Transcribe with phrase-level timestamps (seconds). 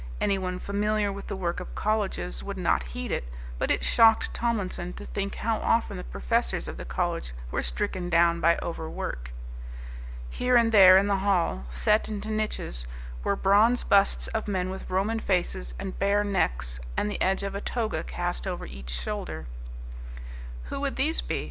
[0.19, 3.23] Anyone familiar with the work of colleges would not heed it,
[3.59, 8.09] but it shocked Tomlinson to think how often the professors of the college were stricken
[8.09, 9.31] down by overwork.
[10.27, 12.87] Here and there in the hall, set into niches,
[13.23, 17.53] were bronze busts of men with Roman faces and bare necks, and the edge of
[17.53, 19.45] a toga cast over each shoulder.
[20.69, 21.39] "Who would these be?"